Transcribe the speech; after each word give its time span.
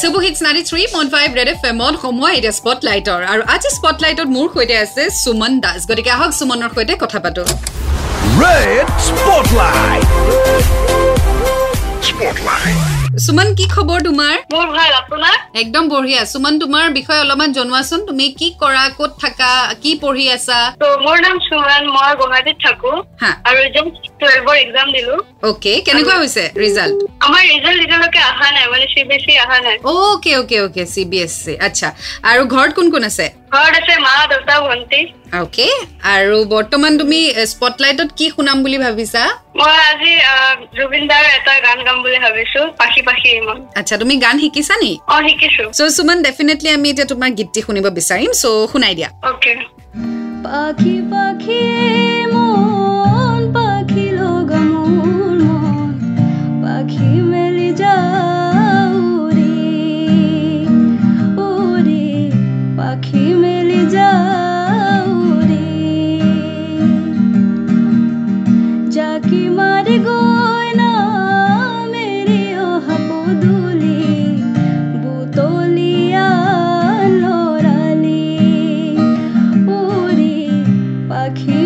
চুবুহিত 0.00 0.36
নাৰী 0.46 0.60
three 0.68 0.82
point 0.92 1.10
five 1.14 1.28
red 1.38 1.48
F 1.52 1.64
এমত 1.70 1.94
সময় 2.04 2.34
এতিয়া 2.38 2.54
স্পটলাইটৰ 2.60 3.20
আৰু 3.32 3.42
আজি 3.54 3.70
স্পটলাইটত 3.78 4.28
মোৰ 4.36 4.46
সৈতে 4.54 4.76
আছে 4.84 5.02
সুমন 5.22 5.52
দাস। 5.64 5.80
গতিকে 5.88 6.10
আহক 6.16 6.32
সুমনৰ 6.38 6.70
সৈতে 6.76 6.94
কথা 7.02 7.18
পাতো. 7.24 7.42
সুমন 13.24 13.48
কি 13.58 13.64
খবৰ 13.74 13.98
তোমাৰ? 14.08 14.34
একদম 15.62 15.84
বঢ়িয়া। 15.92 16.22
সুমন 16.32 16.54
তোমাৰ 16.62 16.86
বিষয়ে 16.98 17.20
অলপমান 17.24 17.50
জনোৱাচোন। 17.58 18.00
তুমি 18.08 18.26
কি 18.38 18.48
কৰা 18.62 18.84
ক'ত 18.98 19.12
থাকা 19.22 19.50
কি 19.82 19.92
পঢ়ি 20.02 20.26
আছা? 20.36 20.60
ত' 20.80 20.96
মোৰ 21.04 21.16
নাম 21.26 21.36
সুমন 21.48 21.82
মই 21.96 22.12
গুৱাহাটীত 22.20 22.56
থাকো। 22.64 22.92
আৰু 23.48 23.58
জাষ্ট 23.76 24.09
টুৱেলভৰ 24.20 24.56
এক্সাম 24.64 24.86
দিলো। 24.96 25.14
অ'কে 25.48 25.72
কেনেকুৱা 25.86 26.16
হৈছে 26.22 26.44
ৰিজাল্ট 26.64 26.98
আমাৰ 27.26 27.42
ৰিজাল্ট 27.52 27.78
এতিয়ালৈকে 27.84 28.20
অহা 28.30 28.48
নাই 28.56 28.64
মানে 28.72 28.86
চি 28.92 29.00
বি 29.08 29.14
এছ 29.18 29.26
ই 29.32 29.36
অহা 29.44 29.58
নাই। 29.66 29.76
Okay 29.92 30.30
okay 30.40 30.56
okay 30.66 30.82
C 30.94 31.02
B 31.10 31.18
S 31.24 31.32
C 31.44 31.54
আচ্ছা। 31.66 31.88
আৰু 32.30 32.42
ঘৰত 32.54 32.70
কোন 32.78 32.86
কোন 32.94 33.02
আছে? 33.10 33.26
ঘৰত 33.54 33.74
আছে 33.80 33.94
মা 34.06 34.12
দেউতা 34.30 34.54
ভণ্টি। 34.66 35.00
অ'কে 35.40 35.68
আৰু 36.14 36.36
বৰ্তমান 36.54 36.92
তুমি 37.00 37.20
স্পটলাইটত 37.52 38.10
কি 38.18 38.26
শুনাম 38.34 38.56
বুলি 38.64 38.78
ভাবিছা? 38.84 39.22
মই 39.58 39.76
আজি 39.90 40.12
জুবিন 40.76 41.04
দাৰ 41.10 41.24
এটা 41.38 41.54
গান 41.66 41.78
গাম 41.86 41.96
বুলি 42.04 42.18
ভাবিছো 42.24 42.60
পাখি 42.80 43.00
পাখি 43.08 43.28
ইমান। 43.40 43.58
আচ্ছা 43.80 43.94
তুমি 44.02 44.14
গান 44.24 44.36
শিকিছা 44.42 44.74
নি? 44.82 44.92
অ 45.14 45.16
শিকিছো। 45.26 45.64
চ' 45.78 45.90
সুমন 45.96 46.18
ডেফিনেটলি 46.26 46.68
আমি 46.76 46.86
এতিয়া 46.92 47.06
তোমাৰ 47.12 47.30
গীতটি 47.38 47.60
শুনিব 47.66 47.86
বিচাৰিম 47.98 48.30
চ' 48.42 48.44
শুনাই 48.72 48.94
দিয়া। 48.98 49.10
অ'কে 49.30 49.52
পাখি 50.44 50.94
পাখি 51.12 51.60
পাখি 63.02 63.26
মেলি 63.42 63.82
যাওঁ 63.92 65.04
উৰি 65.26 65.68
জাকি 68.94 69.40
মাৰি 69.58 69.96
গৈ 70.06 70.68
না 70.80 70.90
মেৰি 71.92 72.42
অহা 72.64 72.96
পদূলি 73.06 74.02
বুটলিয়া 75.02 76.28
লৰালি 77.16 78.26
উৰি 79.78 80.36
পাখি 81.10 81.58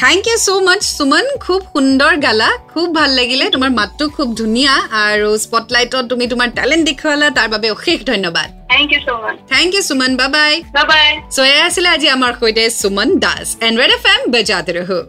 thank 0.00 0.22
you 0.26 0.36
so' 0.38 0.64
much 0.66 0.82
Suman 0.90 1.26
খুব 1.40 1.60
সুন্দৰ 1.72 2.12
গালা 2.22 2.48
খুব 2.68 2.86
ভাল 2.94 3.10
লাগিলে 3.18 3.44
তোমাৰ 3.54 3.70
মাতটো 3.70 4.04
খুব 4.16 4.28
ধুনীয়া 4.34 4.74
আৰু 5.00 5.28
স্পটলাইটত 5.44 6.04
তুমি 6.10 6.24
তোমাৰ 6.32 6.48
টেলেণ্ট 6.56 6.84
দেখুৱালা 6.90 7.28
তাৰ 7.38 7.48
বাবে 7.54 7.68
অশেষ 7.70 7.98
ধন্যবাদ 8.06 8.48
thank 9.52 9.70
you 9.74 9.82
Suman 9.88 10.12
bye 10.16 10.28
bye 10.36 10.52
bye 10.74 10.84
bye 10.90 11.08
so' 11.30 11.38
এয়া 11.46 11.64
আছিলে 11.68 11.88
আজি 11.88 12.08
আমাৰ 12.16 12.32
সৈতে 12.40 12.64
Suman 12.80 13.08
Das 13.24 13.46
and 13.66 13.74
red 13.80 13.92
F 13.96 14.04
M 14.12 14.20
বজাতে 14.34 14.72
ৰহো 14.78 15.00